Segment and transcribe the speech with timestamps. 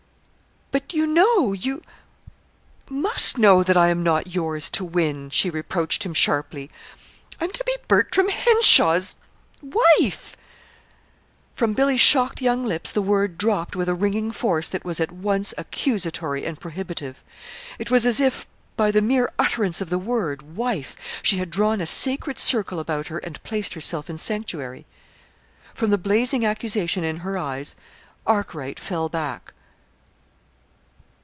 [0.71, 1.81] "But you know you
[2.89, 6.69] must know that I am not yours to win!" she reproached him sharply.
[7.41, 9.15] "I'm to be Bertram Henshaw's
[9.61, 10.37] wife."
[11.55, 15.11] From Billy's shocked young lips the word dropped with a ringing force that was at
[15.11, 17.21] once accusatory and prohibitive.
[17.77, 18.45] It was as if,
[18.77, 23.07] by the mere utterance of the word, wife, she had drawn a sacred circle about
[23.07, 24.85] her and placed herself in sanctuary.
[25.73, 27.75] From the blazing accusation in her eyes
[28.25, 29.53] Arkwright fell back.